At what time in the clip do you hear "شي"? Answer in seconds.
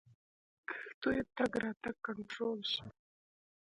2.71-2.85